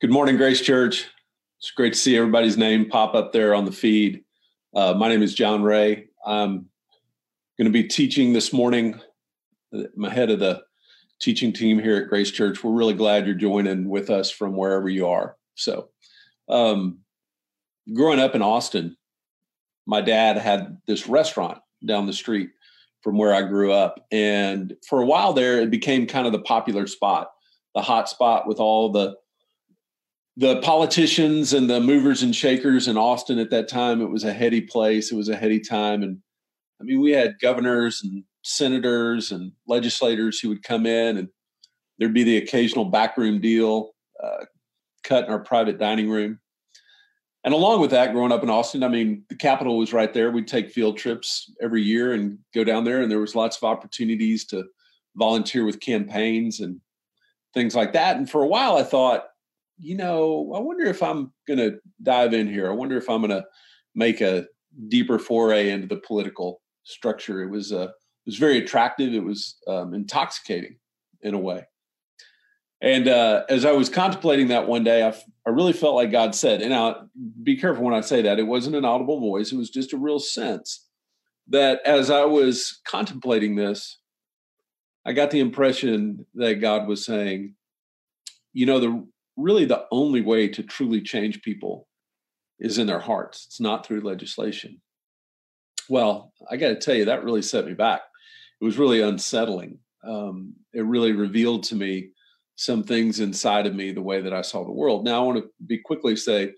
[0.00, 1.10] Good morning, Grace Church.
[1.58, 4.24] It's great to see everybody's name pop up there on the feed.
[4.74, 6.06] Uh, my name is John Ray.
[6.24, 6.70] I'm
[7.58, 8.98] going to be teaching this morning.
[9.74, 10.62] I'm head of the
[11.20, 12.64] teaching team here at Grace Church.
[12.64, 15.36] We're really glad you're joining with us from wherever you are.
[15.54, 15.90] So,
[16.48, 17.00] um,
[17.94, 18.96] growing up in Austin,
[19.84, 22.48] my dad had this restaurant down the street
[23.02, 24.06] from where I grew up.
[24.10, 27.30] And for a while there, it became kind of the popular spot,
[27.74, 29.16] the hot spot with all the
[30.40, 34.32] the politicians and the movers and shakers in Austin at that time, it was a
[34.32, 35.12] heady place.
[35.12, 36.02] It was a heady time.
[36.02, 36.16] And
[36.80, 41.28] I mean, we had governors and senators and legislators who would come in, and
[41.98, 43.90] there'd be the occasional backroom deal
[44.24, 44.46] uh,
[45.04, 46.40] cut in our private dining room.
[47.44, 50.30] And along with that, growing up in Austin, I mean, the capital was right there.
[50.30, 53.64] We'd take field trips every year and go down there, and there was lots of
[53.64, 54.64] opportunities to
[55.16, 56.80] volunteer with campaigns and
[57.52, 58.16] things like that.
[58.16, 59.26] And for a while, I thought,
[59.80, 62.70] you know, I wonder if I'm going to dive in here.
[62.70, 63.44] I wonder if I'm going to
[63.94, 64.46] make a
[64.88, 67.42] deeper foray into the political structure.
[67.42, 69.14] It was uh, it was very attractive.
[69.14, 70.76] It was um, intoxicating
[71.22, 71.64] in a way.
[72.82, 75.08] And uh, as I was contemplating that one day, I,
[75.46, 77.08] I really felt like God said, and now
[77.42, 78.38] be careful when I say that.
[78.38, 79.52] It wasn't an audible voice.
[79.52, 80.86] It was just a real sense
[81.48, 83.98] that as I was contemplating this,
[85.04, 87.54] I got the impression that God was saying,
[88.52, 89.06] you know, the
[89.40, 91.86] really the only way to truly change people
[92.58, 93.46] is in their hearts.
[93.46, 94.80] It's not through legislation.
[95.88, 98.02] Well, I got to tell you, that really set me back.
[98.60, 99.78] It was really unsettling.
[100.06, 102.10] Um, it really revealed to me
[102.56, 105.04] some things inside of me, the way that I saw the world.
[105.04, 106.52] Now, I want to be quickly say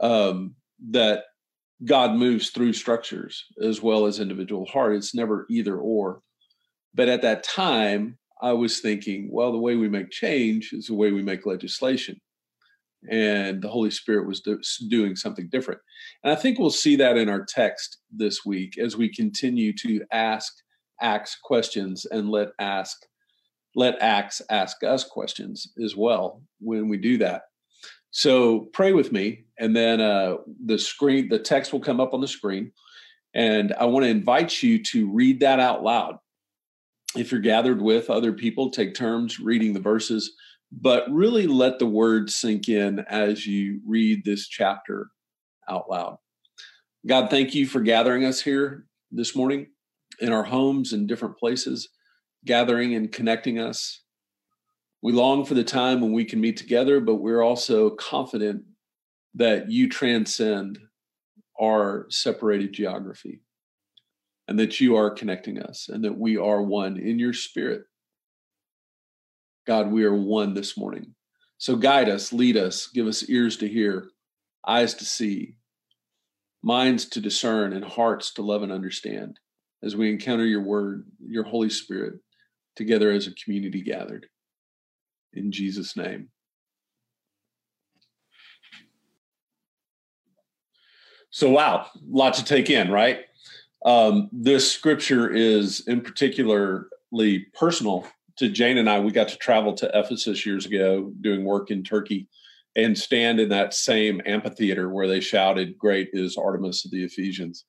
[0.00, 0.54] um,
[0.90, 1.24] that
[1.84, 4.94] God moves through structures as well as individual heart.
[4.94, 6.20] It's never either or.
[6.94, 10.94] But at that time, I was thinking, well, the way we make change is the
[10.94, 12.20] way we make legislation.
[13.10, 15.80] And the Holy Spirit was do, doing something different.
[16.24, 20.00] And I think we'll see that in our text this week as we continue to
[20.12, 20.52] ask
[21.00, 22.96] Acts questions and let ask
[23.74, 27.42] let Acts ask us questions as well when we do that.
[28.10, 32.22] So pray with me, and then uh, the screen, the text will come up on
[32.22, 32.72] the screen,
[33.34, 36.16] and I want to invite you to read that out loud
[37.16, 40.32] if you're gathered with other people, take turns reading the verses,
[40.72, 45.08] but really let the words sink in as you read this chapter
[45.68, 46.18] out loud.
[47.06, 49.68] God, thank you for gathering us here this morning
[50.20, 51.88] in our homes and different places,
[52.44, 54.02] gathering and connecting us.
[55.02, 58.62] We long for the time when we can meet together, but we're also confident
[59.34, 60.78] that you transcend
[61.60, 63.40] our separated geography
[64.48, 67.82] and that you are connecting us and that we are one in your spirit.
[69.66, 71.14] God, we are one this morning.
[71.58, 74.08] So guide us, lead us, give us ears to hear,
[74.66, 75.56] eyes to see,
[76.62, 79.40] minds to discern, and hearts to love and understand
[79.82, 82.14] as we encounter your word, your Holy Spirit,
[82.76, 84.26] together as a community gathered.
[85.32, 86.28] In Jesus' name.
[91.30, 93.20] So, wow, lot to take in, right?
[93.84, 98.06] Um, this scripture is in particularly personal
[98.38, 99.00] to Jane and I.
[99.00, 102.28] We got to travel to Ephesus years ago doing work in Turkey
[102.76, 107.64] and stand in that same amphitheater where they shouted, Great is Artemis of the Ephesians.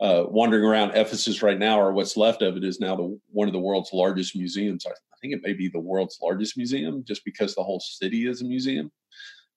[0.00, 3.48] Uh, wandering around Ephesus right now, or what's left of it, is now the, one
[3.48, 4.84] of the world's largest museums.
[4.86, 4.92] I,
[5.24, 8.44] think it may be the world's largest museum just because the whole city is a
[8.44, 8.92] museum.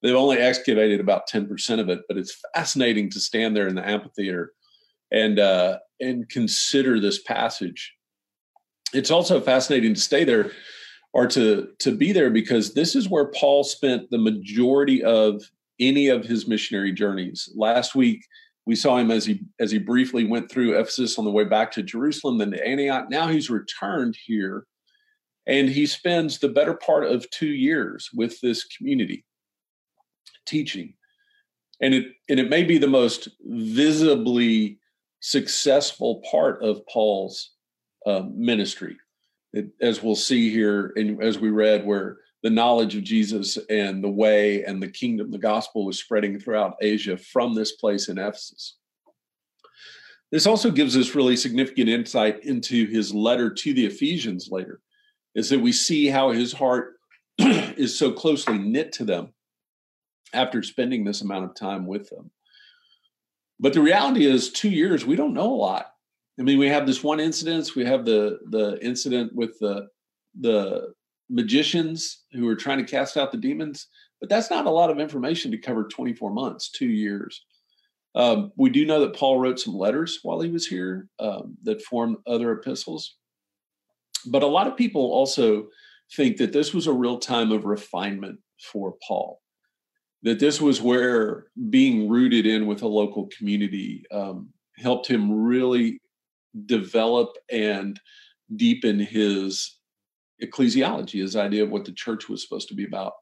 [0.01, 3.85] They've only excavated about 10% of it, but it's fascinating to stand there in the
[3.85, 4.53] amphitheater
[5.11, 7.93] and uh, and consider this passage.
[8.93, 10.51] It's also fascinating to stay there
[11.13, 15.43] or to to be there because this is where Paul spent the majority of
[15.79, 17.51] any of his missionary journeys.
[17.55, 18.25] Last week
[18.65, 21.71] we saw him as he as he briefly went through Ephesus on the way back
[21.71, 23.09] to Jerusalem, then to Antioch.
[23.09, 24.65] Now he's returned here,
[25.47, 29.25] and he spends the better part of two years with this community,
[30.45, 30.93] teaching,
[31.81, 34.79] and it and it may be the most visibly
[35.19, 37.51] successful part of Paul's
[38.05, 38.97] uh, ministry.
[39.53, 44.03] It, as we'll see here, and as we read, where the knowledge of Jesus and
[44.03, 48.17] the way and the kingdom, the gospel was spreading throughout Asia from this place in
[48.17, 48.77] Ephesus.
[50.31, 54.81] This also gives us really significant insight into his letter to the Ephesians later,
[55.35, 56.95] is that we see how his heart
[57.37, 59.33] is so closely knit to them
[60.33, 62.29] after spending this amount of time with them.
[63.59, 65.87] But the reality is, two years, we don't know a lot.
[66.39, 67.75] I mean, we have this one incident.
[67.75, 69.87] We have the the incident with the
[70.39, 70.93] the
[71.29, 73.87] magicians who are trying to cast out the demons.
[74.19, 77.45] but that's not a lot of information to cover 24 months, two years.
[78.15, 81.83] Um, we do know that Paul wrote some letters while he was here um, that
[81.83, 83.15] formed other epistles.
[84.25, 85.67] But a lot of people also
[86.15, 88.39] think that this was a real time of refinement
[88.71, 89.39] for Paul,
[90.27, 96.01] that this was where being rooted in with a local community um, helped him really
[96.65, 97.97] develop and
[98.55, 99.77] deepen his
[100.43, 103.13] ecclesiology, his idea of what the church was supposed to be about.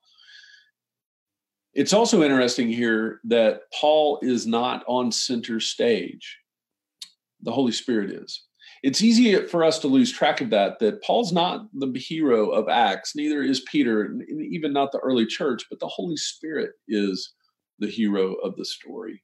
[1.75, 6.40] It's also interesting here that Paul is not on center stage.
[7.44, 8.46] The Holy Spirit is.
[8.83, 12.69] It's easy for us to lose track of that, that Paul's not the hero of
[12.69, 17.33] Acts, neither is Peter, even not the early church, but the Holy Spirit is
[17.79, 19.23] the hero of the story.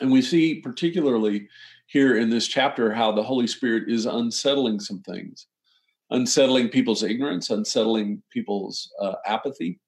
[0.00, 1.48] And we see particularly
[1.86, 5.46] here in this chapter how the Holy Spirit is unsettling some things,
[6.10, 9.80] unsettling people's ignorance, unsettling people's uh, apathy,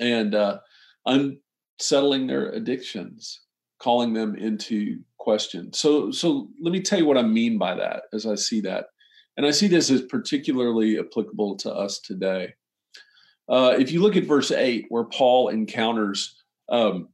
[0.00, 0.58] and uh,
[1.06, 3.42] unsettling their addictions,
[3.78, 5.72] calling them into question.
[5.72, 8.86] So, so let me tell you what I mean by that as I see that.
[9.36, 12.54] And I see this as particularly applicable to us today.
[13.48, 16.36] Uh, if you look at verse 8, where Paul encounters,
[16.68, 17.08] um,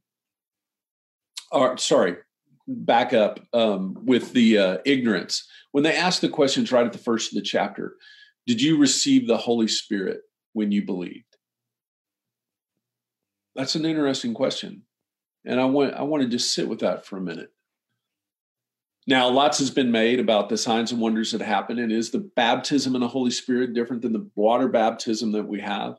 [1.51, 2.17] or sorry,
[2.67, 5.47] back up um, with the uh, ignorance.
[5.71, 7.95] When they ask the questions right at the first of the chapter,
[8.45, 10.21] did you receive the Holy Spirit
[10.53, 11.25] when you believed?
[13.55, 14.83] That's an interesting question.
[15.45, 17.51] And I want I want to just sit with that for a minute.
[19.11, 22.31] Now, lots has been made about the signs and wonders that happen, and is the
[22.37, 25.97] baptism in the Holy Spirit different than the water baptism that we have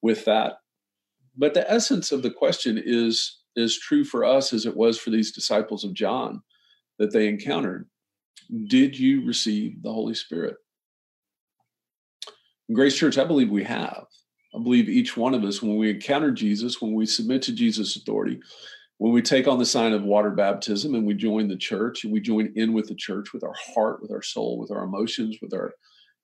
[0.00, 0.58] with that?
[1.36, 5.10] But the essence of the question is is true for us as it was for
[5.10, 6.40] these disciples of John
[7.00, 7.88] that they encountered.
[8.68, 10.54] Did you receive the Holy Spirit?
[12.68, 14.04] In Grace Church, I believe we have.
[14.54, 17.96] I believe each one of us, when we encounter Jesus, when we submit to Jesus'
[17.96, 18.38] authority,
[19.02, 22.20] when we take on the sign of water baptism and we join the church we
[22.20, 25.52] join in with the church with our heart, with our soul, with our emotions, with
[25.52, 25.72] our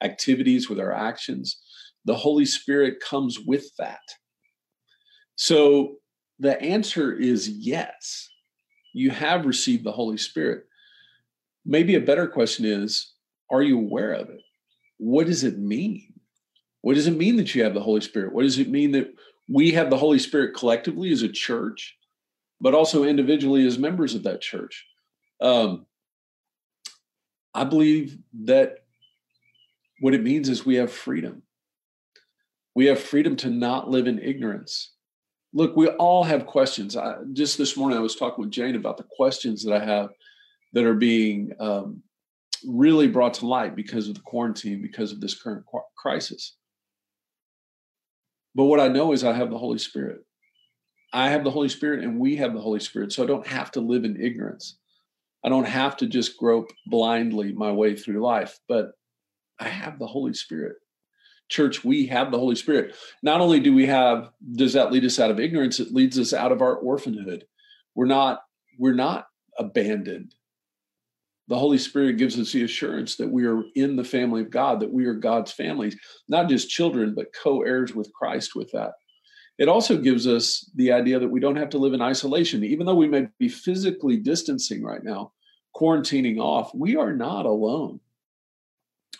[0.00, 1.60] activities, with our actions,
[2.04, 4.04] the Holy Spirit comes with that.
[5.34, 5.96] So
[6.38, 8.28] the answer is yes.
[8.94, 10.62] You have received the Holy Spirit.
[11.66, 13.12] Maybe a better question is
[13.50, 14.42] Are you aware of it?
[14.98, 16.12] What does it mean?
[16.82, 18.32] What does it mean that you have the Holy Spirit?
[18.32, 19.12] What does it mean that
[19.48, 21.97] we have the Holy Spirit collectively as a church,
[22.60, 24.87] but also individually as members of that church?
[25.40, 25.87] Um,
[27.55, 28.84] I believe that
[30.00, 31.43] what it means is we have freedom.
[32.75, 34.93] We have freedom to not live in ignorance.
[35.52, 36.96] Look, we all have questions.
[36.96, 40.11] I, just this morning, I was talking with Jane about the questions that I have
[40.75, 42.02] that are being um,
[42.66, 45.64] really brought to light because of the quarantine, because of this current
[45.96, 46.56] crisis.
[48.54, 50.25] But what I know is I have the Holy Spirit.
[51.12, 53.12] I have the Holy Spirit and we have the Holy Spirit.
[53.12, 54.78] So I don't have to live in ignorance.
[55.44, 58.93] I don't have to just grope blindly my way through life, but
[59.58, 60.76] I have the Holy Spirit.
[61.49, 62.94] Church, we have the Holy Spirit.
[63.22, 66.32] Not only do we have, does that lead us out of ignorance, it leads us
[66.34, 67.44] out of our orphanhood.
[67.94, 68.40] We're not,
[68.78, 69.26] we're not
[69.58, 70.34] abandoned
[71.49, 74.81] the Holy Spirit gives us the assurance that we are in the family of God,
[74.81, 75.96] that we are God's families,
[76.28, 78.92] not just children, but co heirs with Christ with that.
[79.58, 82.62] It also gives us the idea that we don't have to live in isolation.
[82.62, 85.32] Even though we may be physically distancing right now,
[85.74, 88.00] quarantining off, we are not alone.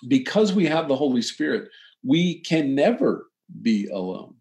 [0.07, 1.69] Because we have the Holy Spirit,
[2.05, 3.27] we can never
[3.63, 4.35] be alone.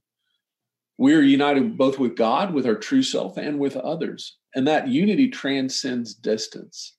[0.99, 4.37] We are united both with God, with our true self, and with others.
[4.55, 6.95] And that unity transcends distance.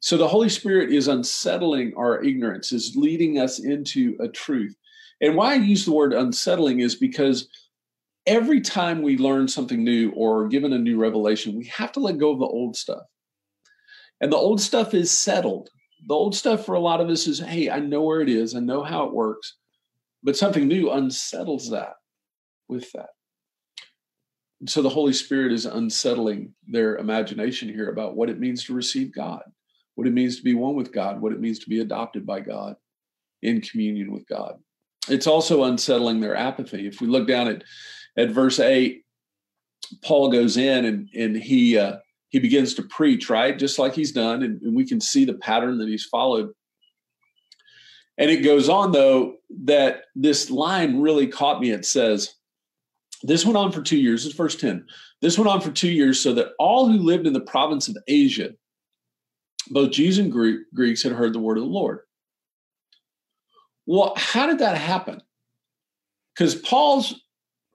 [0.00, 4.76] So the Holy Spirit is unsettling our ignorance, is leading us into a truth.
[5.22, 7.48] And why I use the word unsettling is because
[8.26, 12.18] every time we learn something new or given a new revelation, we have to let
[12.18, 13.02] go of the old stuff.
[14.20, 15.68] And the old stuff is settled.
[16.06, 18.54] The old stuff for a lot of us is, hey, I know where it is,
[18.54, 19.56] I know how it works.
[20.22, 21.94] But something new unsettles that
[22.68, 23.10] with that.
[24.60, 28.74] And so the Holy Spirit is unsettling their imagination here about what it means to
[28.74, 29.42] receive God
[29.96, 32.40] what it means to be one with God, what it means to be adopted by
[32.40, 32.76] God
[33.42, 34.58] in communion with God.
[35.08, 36.86] It's also unsettling their apathy.
[36.86, 37.64] If we look down at,
[38.16, 39.02] at verse 8,
[40.02, 41.96] Paul goes in and, and he uh,
[42.28, 43.58] he begins to preach, right?
[43.58, 46.50] Just like he's done, and, and we can see the pattern that he's followed.
[48.18, 51.70] And it goes on, though, that this line really caught me.
[51.70, 52.34] It says,
[53.22, 54.26] This went on for two years.
[54.26, 54.86] It's verse 10.
[55.22, 57.96] This went on for two years, so that all who lived in the province of
[58.08, 58.50] Asia
[59.68, 62.00] both Jews and Greeks had heard the word of the Lord.
[63.86, 65.20] Well, how did that happen?
[66.34, 67.14] Because Paul's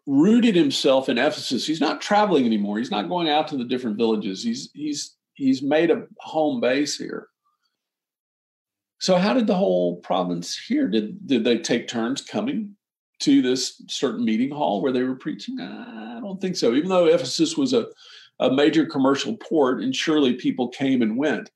[0.08, 1.65] rooted himself in Ephesus.
[1.65, 2.77] He's not traveling anymore.
[2.77, 4.43] He's not going out to the different villages.
[4.43, 7.27] He's he's he's made a home base here.
[9.00, 10.88] So how did the whole province here?
[10.88, 12.75] Did did they take turns coming
[13.20, 15.60] to this certain meeting hall where they were preaching?
[15.60, 16.74] I don't think so.
[16.74, 17.88] Even though Ephesus was a,
[18.39, 21.51] a major commercial port and surely people came and went.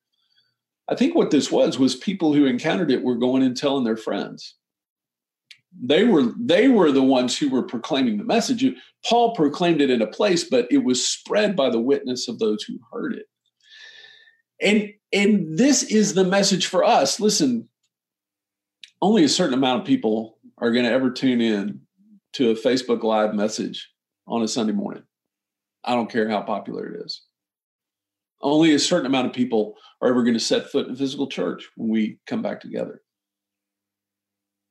[0.87, 3.97] I think what this was was people who encountered it were going and telling their
[3.97, 4.55] friends
[5.81, 8.65] they were they were the ones who were proclaiming the message.
[9.05, 12.63] Paul proclaimed it in a place but it was spread by the witness of those
[12.63, 13.25] who heard it.
[14.61, 17.19] And and this is the message for us.
[17.19, 17.67] Listen
[19.01, 21.81] only a certain amount of people are going to ever tune in
[22.33, 23.89] to a facebook live message
[24.27, 25.03] on a sunday morning.
[25.83, 27.21] I don't care how popular it is.
[28.41, 31.69] Only a certain amount of people are ever going to set foot in physical church
[31.75, 33.01] when we come back together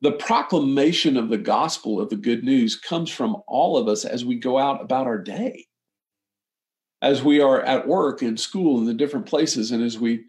[0.05, 4.25] the proclamation of the gospel of the good news comes from all of us as
[4.25, 5.67] we go out about our day
[7.03, 10.25] as we are at work and school and the different places and as we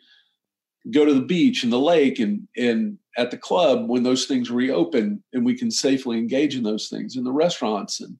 [0.91, 4.51] go to the beach and the lake and and at the club when those things
[4.51, 8.17] reopen and we can safely engage in those things in the restaurants and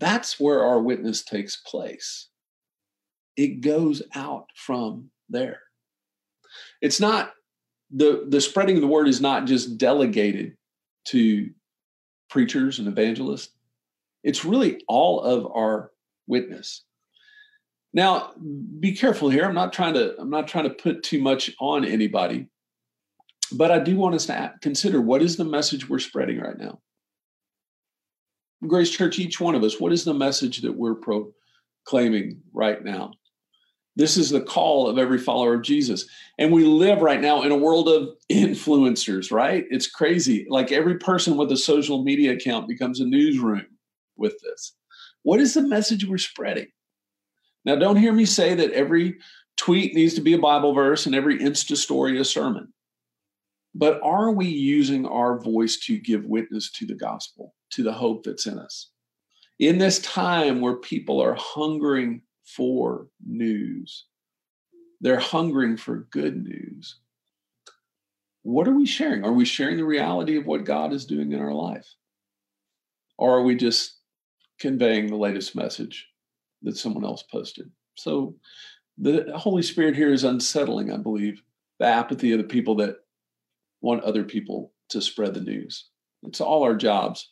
[0.00, 2.28] that's where our witness takes place.
[3.36, 5.60] It goes out from there.
[6.80, 7.32] It's not
[7.90, 10.56] the the spreading of the word is not just delegated
[11.06, 11.50] to
[12.28, 13.52] preachers and evangelists.
[14.22, 15.90] It's really all of our
[16.26, 16.84] witness.
[17.92, 18.32] Now
[18.78, 19.44] be careful here.
[19.44, 22.46] I'm not trying to i'm not trying to put too much on anybody
[23.52, 26.80] but i do want us to consider what is the message we're spreading right now.
[28.66, 33.12] Grace church each one of us what is the message that we're proclaiming right now
[33.96, 36.06] this is the call of every follower of Jesus.
[36.38, 39.64] And we live right now in a world of influencers, right?
[39.70, 40.46] It's crazy.
[40.48, 43.66] Like every person with a social media account becomes a newsroom
[44.16, 44.74] with this.
[45.22, 46.68] What is the message we're spreading?
[47.64, 49.18] Now, don't hear me say that every
[49.58, 52.72] tweet needs to be a Bible verse and every Insta story a sermon.
[53.74, 58.24] But are we using our voice to give witness to the gospel, to the hope
[58.24, 58.90] that's in us?
[59.58, 64.06] In this time where people are hungering for news.
[65.00, 66.98] They're hungering for good news.
[68.42, 69.24] What are we sharing?
[69.24, 71.86] Are we sharing the reality of what God is doing in our life?
[73.18, 73.98] Or are we just
[74.58, 76.08] conveying the latest message
[76.62, 77.70] that someone else posted?
[77.96, 78.36] So
[78.96, 81.42] the Holy Spirit here is unsettling, I believe,
[81.78, 82.96] the apathy of the people that
[83.80, 85.88] want other people to spread the news.
[86.22, 87.30] It's all our jobs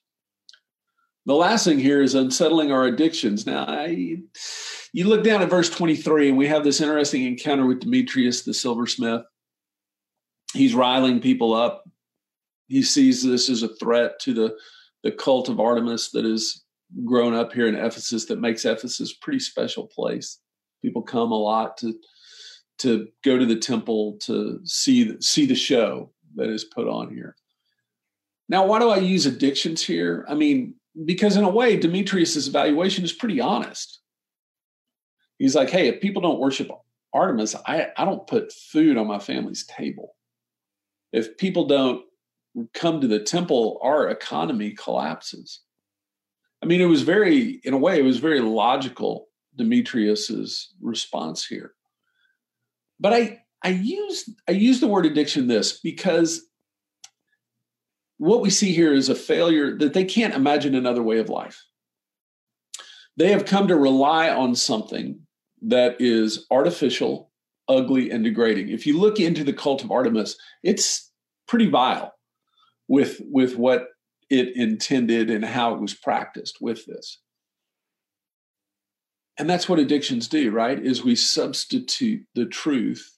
[1.28, 3.46] the last thing here is unsettling our addictions.
[3.46, 4.16] Now, I,
[4.94, 8.54] you look down at verse 23, and we have this interesting encounter with Demetrius the
[8.54, 9.20] silversmith.
[10.54, 11.84] He's riling people up.
[12.68, 14.56] He sees this as a threat to the,
[15.02, 16.64] the cult of Artemis that has
[17.04, 20.40] grown up here in Ephesus that makes Ephesus a pretty special place.
[20.80, 21.94] People come a lot to
[22.78, 27.36] to go to the temple to see see the show that is put on here.
[28.48, 30.24] Now, why do I use addictions here?
[30.28, 30.74] I mean,
[31.04, 34.00] because in a way, Demetrius's evaluation is pretty honest.
[35.38, 36.70] He's like, hey, if people don't worship
[37.12, 40.16] Artemis, I, I don't put food on my family's table.
[41.12, 42.04] If people don't
[42.74, 45.60] come to the temple, our economy collapses.
[46.62, 51.74] I mean, it was very, in a way, it was very logical, Demetrius's response here.
[53.00, 56.47] But I I use I use the word addiction this because
[58.18, 61.64] what we see here is a failure that they can't imagine another way of life.
[63.16, 65.20] They have come to rely on something
[65.62, 67.30] that is artificial,
[67.68, 68.68] ugly, and degrading.
[68.68, 71.10] If you look into the cult of Artemis, it's
[71.46, 72.12] pretty vile
[72.86, 73.88] with, with what
[74.30, 77.20] it intended and how it was practiced with this.
[79.38, 80.78] And that's what addictions do, right?
[80.78, 83.16] Is we substitute the truth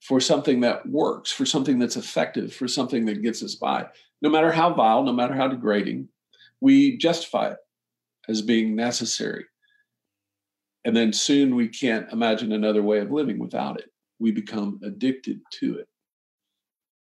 [0.00, 3.86] for something that works, for something that's effective, for something that gets us by
[4.22, 6.08] no matter how vile, no matter how degrading,
[6.60, 7.58] we justify it
[8.28, 9.44] as being necessary.
[10.84, 13.90] And then soon we can't imagine another way of living without it.
[14.18, 15.88] We become addicted to it.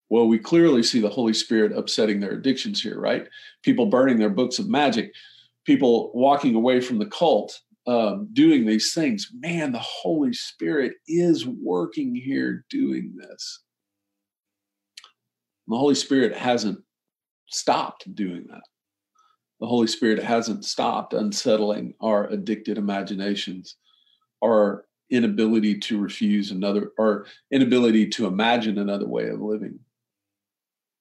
[0.10, 3.28] Well, we clearly see the Holy Spirit upsetting their addictions here, right?
[3.64, 5.12] People burning their books of magic,
[5.66, 9.30] people walking away from the cult, um, doing these things.
[9.34, 13.64] Man, the Holy Spirit is working here doing this.
[15.68, 16.80] The Holy Spirit hasn't
[17.48, 18.63] stopped doing that.
[19.60, 23.75] The Holy Spirit hasn't stopped unsettling our addicted imaginations,
[24.44, 29.80] our inability to refuse another, our inability to imagine another way of living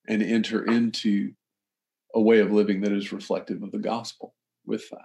[0.09, 1.33] and enter into
[2.15, 4.35] a way of living that is reflective of the gospel
[4.65, 5.05] with that.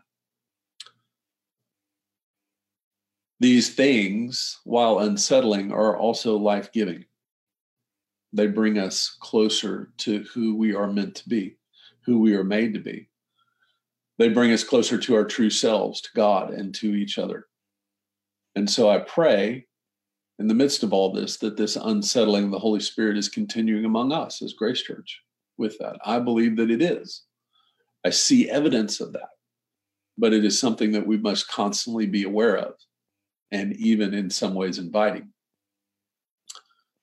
[3.39, 7.05] These things, while unsettling, are also life giving.
[8.33, 11.57] They bring us closer to who we are meant to be,
[12.05, 13.09] who we are made to be.
[14.17, 17.47] They bring us closer to our true selves, to God, and to each other.
[18.55, 19.65] And so I pray
[20.39, 23.85] in the midst of all this that this unsettling of the Holy Spirit is continuing
[23.85, 25.21] among us as Grace Church
[25.57, 25.97] with that.
[26.05, 27.23] I believe that it is.
[28.05, 29.29] I see evidence of that,
[30.17, 32.73] but it is something that we must constantly be aware of
[33.51, 35.29] and even in some ways inviting.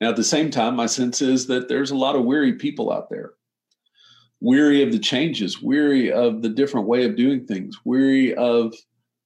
[0.01, 2.93] Now, at the same time, my sense is that there's a lot of weary people
[2.93, 3.33] out there,
[4.41, 8.75] weary of the changes, weary of the different way of doing things, weary of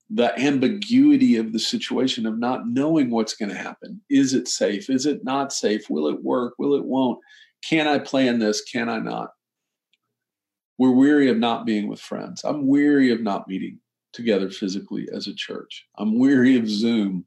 [0.09, 4.01] the ambiguity of the situation of not knowing what's going to happen.
[4.11, 4.91] Is it safe?
[4.91, 5.89] Is it not safe?
[5.89, 6.55] Will it work?
[6.59, 7.19] Will it won't?
[7.67, 8.63] Can I plan this?
[8.63, 9.31] Can I not?
[10.79, 12.45] We're weary of not being with friends.
[12.45, 13.79] I'm weary of not meeting
[14.13, 15.87] together physically as a church.
[15.97, 17.25] I'm weary of Zoom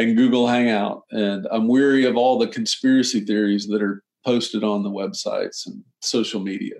[0.00, 4.82] and Google Hangout, and I'm weary of all the conspiracy theories that are posted on
[4.82, 6.76] the websites and social media.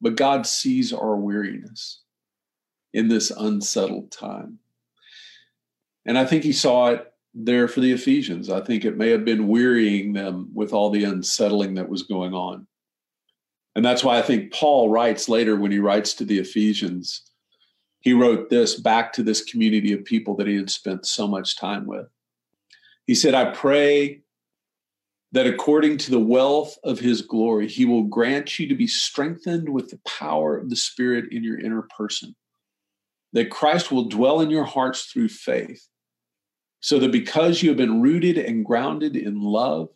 [0.00, 2.00] But God sees our weariness
[2.94, 4.58] in this unsettled time.
[6.06, 8.48] And I think he saw it there for the Ephesians.
[8.48, 12.32] I think it may have been wearying them with all the unsettling that was going
[12.32, 12.66] on.
[13.76, 17.29] And that's why I think Paul writes later when he writes to the Ephesians,
[18.00, 21.56] he wrote this back to this community of people that he had spent so much
[21.56, 22.06] time with.
[23.06, 24.22] He said, I pray
[25.32, 29.68] that according to the wealth of his glory, he will grant you to be strengthened
[29.68, 32.34] with the power of the Spirit in your inner person
[33.32, 35.86] that Christ will dwell in your hearts through faith,
[36.80, 39.88] so that because you have been rooted and grounded in love,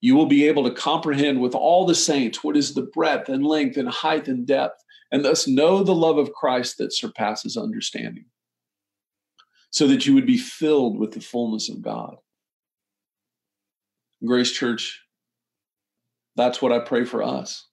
[0.00, 3.46] you will be able to comprehend with all the saints what is the breadth and
[3.46, 4.82] length and height and depth,
[5.12, 8.26] and thus know the love of Christ that surpasses understanding,
[9.70, 12.16] so that you would be filled with the fullness of God.
[14.24, 15.02] Grace Church,
[16.36, 17.68] that's what I pray for us,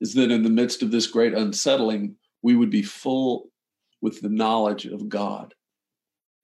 [0.00, 3.50] is that in the midst of this great unsettling, we would be full
[4.00, 5.54] with the knowledge of God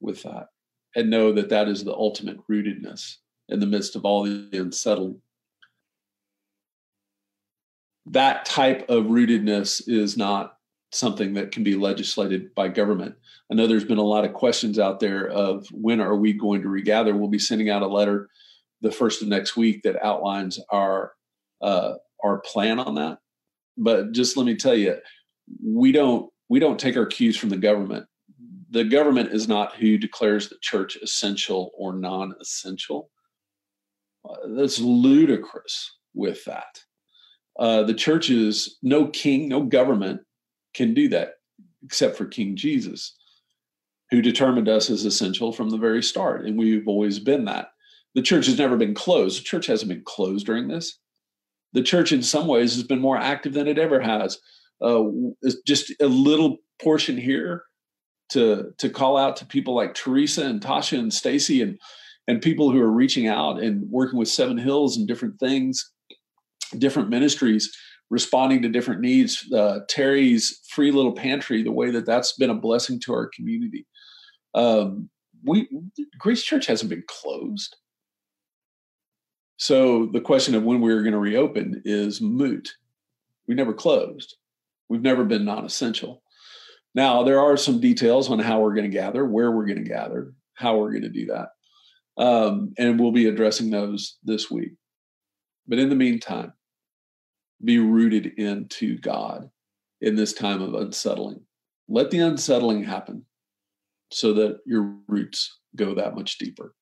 [0.01, 0.47] with that
[0.95, 3.16] and know that that is the ultimate rootedness
[3.49, 5.21] in the midst of all the unsettling.
[8.11, 10.55] That type of rootedness is not
[10.92, 13.14] something that can be legislated by government.
[13.51, 16.62] I know there's been a lot of questions out there of when are we going
[16.62, 17.14] to regather?
[17.14, 18.29] We'll be sending out a letter
[18.81, 21.12] the first of next week that outlines our
[21.61, 21.94] uh,
[22.25, 23.18] our plan on that.
[23.77, 24.97] But just let me tell you,
[25.64, 28.07] we don't we don't take our cues from the government.
[28.71, 33.11] The government is not who declares the church essential or non essential.
[34.29, 36.83] Uh, that's ludicrous with that.
[37.59, 40.21] Uh, the churches, no king, no government
[40.75, 41.35] can do that
[41.85, 43.16] except for King Jesus,
[44.11, 46.44] who determined us as essential from the very start.
[46.44, 47.68] And we've always been that.
[48.14, 49.40] The church has never been closed.
[49.40, 50.99] The church hasn't been closed during this.
[51.73, 54.38] The church, in some ways, has been more active than it ever has
[54.81, 55.05] uh,
[55.66, 57.64] just a little portion here
[58.31, 61.79] to to call out to people like Teresa and Tasha and Stacy and
[62.27, 65.90] and people who are reaching out and working with Seven Hills and different things,
[66.78, 67.74] different ministries,
[68.11, 69.44] responding to different needs.
[69.52, 73.87] Uh, Terry's free little pantry, the way that that's been a blessing to our community.
[74.54, 75.11] Um,
[75.44, 75.68] we
[76.18, 77.76] Grace Church hasn't been closed.
[79.57, 82.72] So the question of when we are going to reopen is moot.
[83.46, 84.37] We never closed.
[84.88, 86.22] We've never been non essential.
[86.94, 89.88] Now, there are some details on how we're going to gather, where we're going to
[89.88, 91.48] gather, how we're going to do that.
[92.16, 94.72] Um, and we'll be addressing those this week.
[95.66, 96.52] But in the meantime,
[97.62, 99.51] be rooted into God
[100.01, 101.40] in this time of unsettling.
[101.88, 103.25] Let the unsettling happen
[104.11, 106.75] so that your roots go that much deeper.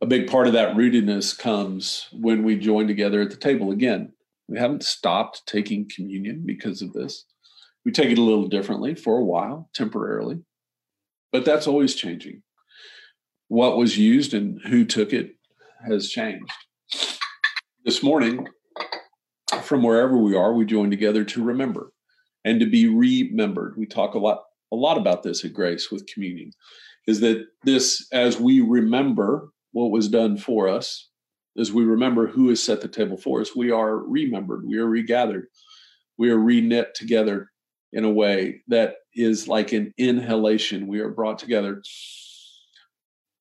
[0.00, 3.70] A big part of that rootedness comes when we join together at the table.
[3.70, 4.12] Again,
[4.48, 7.24] we haven't stopped taking communion because of this.
[7.84, 10.40] We take it a little differently for a while, temporarily,
[11.30, 12.42] but that's always changing.
[13.48, 15.36] What was used and who took it
[15.86, 16.52] has changed.
[17.84, 18.46] This morning,
[19.72, 21.94] from wherever we are, we join together to remember
[22.44, 23.74] and to be remembered.
[23.78, 26.50] We talk a lot a lot about this at Grace with communion.
[27.06, 31.08] Is that this as we remember what was done for us
[31.58, 34.86] as we remember who has set the table for us, we are remembered, we are
[34.86, 35.46] regathered,
[36.18, 37.50] we are reknit together
[37.94, 40.86] in a way that is like an inhalation.
[40.86, 41.82] We are brought together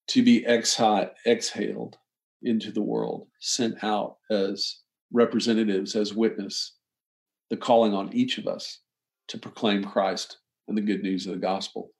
[0.07, 1.97] to be exhaled
[2.41, 4.77] into the world, sent out as
[5.11, 6.73] representatives as witness
[7.49, 8.79] the calling on each of us
[9.27, 11.91] to proclaim Christ and the good news of the gospel.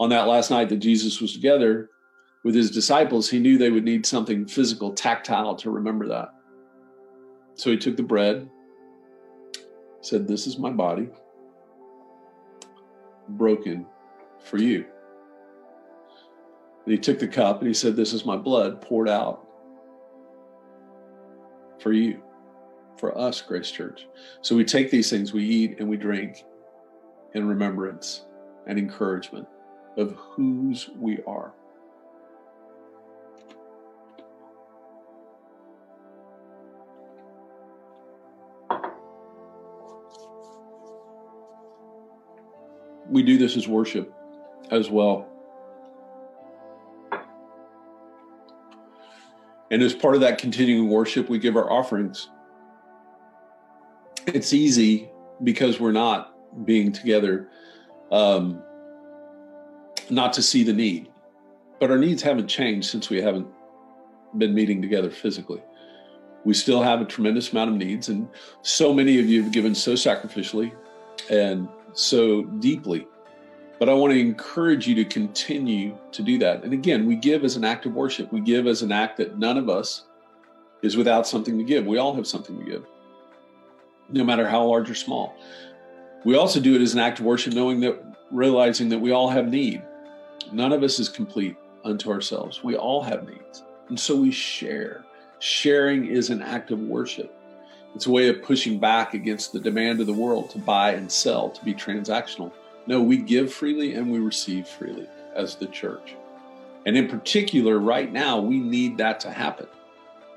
[0.00, 1.90] On that last night that Jesus was together
[2.44, 6.28] with his disciples, he knew they would need something physical, tactile to remember that.
[7.54, 8.48] So he took the bread,
[10.00, 11.08] said, This is my body,
[13.30, 13.84] broken
[14.44, 14.86] for you.
[16.84, 19.47] And he took the cup and he said, This is my blood poured out
[21.80, 22.22] for you,
[22.98, 24.06] for us, Grace Church.
[24.42, 26.44] So we take these things, we eat and we drink
[27.34, 28.24] in remembrance
[28.66, 29.46] and encouragement
[29.96, 31.52] of whose we are.
[43.10, 44.12] We do this as worship
[44.70, 45.37] as well.
[49.70, 52.28] And as part of that continuing worship, we give our offerings.
[54.26, 55.10] It's easy
[55.44, 57.48] because we're not being together,
[58.10, 58.62] um,
[60.10, 61.10] not to see the need.
[61.80, 63.46] But our needs haven't changed since we haven't
[64.36, 65.62] been meeting together physically.
[66.44, 68.28] We still have a tremendous amount of needs, and
[68.62, 70.72] so many of you have given so sacrificially
[71.30, 73.06] and so deeply
[73.78, 76.64] but I want to encourage you to continue to do that.
[76.64, 78.32] And again, we give as an act of worship.
[78.32, 80.04] We give as an act that none of us
[80.82, 81.86] is without something to give.
[81.86, 82.84] We all have something to give,
[84.10, 85.36] no matter how large or small.
[86.24, 89.28] We also do it as an act of worship, knowing that, realizing that we all
[89.28, 89.82] have need.
[90.52, 92.62] None of us is complete unto ourselves.
[92.64, 93.62] We all have needs.
[93.88, 95.04] And so we share.
[95.38, 97.34] Sharing is an act of worship.
[97.94, 101.10] It's a way of pushing back against the demand of the world to buy and
[101.10, 102.52] sell, to be transactional.
[102.88, 106.14] No, we give freely and we receive freely as the church.
[106.86, 109.66] And in particular, right now, we need that to happen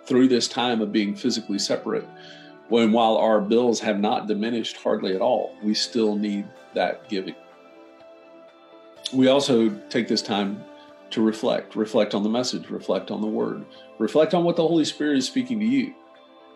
[0.06, 2.06] through this time of being physically separate.
[2.68, 7.36] When while our bills have not diminished hardly at all, we still need that giving.
[9.14, 10.62] We also take this time
[11.12, 13.66] to reflect, reflect on the message, reflect on the word,
[13.98, 15.94] reflect on what the Holy Spirit is speaking to you,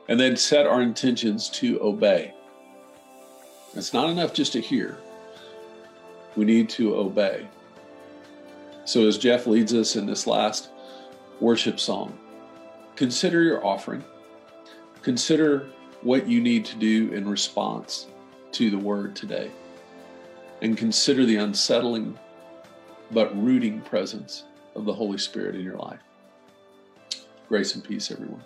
[0.09, 2.33] and then set our intentions to obey.
[3.75, 4.97] It's not enough just to hear,
[6.35, 7.47] we need to obey.
[8.85, 10.69] So, as Jeff leads us in this last
[11.39, 12.17] worship song,
[12.95, 14.03] consider your offering.
[15.01, 15.67] Consider
[16.01, 18.07] what you need to do in response
[18.51, 19.51] to the word today.
[20.61, 22.17] And consider the unsettling
[23.11, 24.45] but rooting presence
[24.75, 25.99] of the Holy Spirit in your life.
[27.47, 28.43] Grace and peace, everyone.